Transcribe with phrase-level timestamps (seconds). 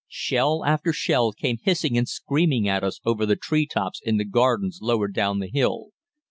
[0.07, 4.25] Shell after shell came hissing and screaming at us over the tree tops in the
[4.25, 5.89] gardens lower down the hill.